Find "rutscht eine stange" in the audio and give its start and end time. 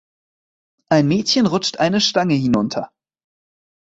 1.45-2.33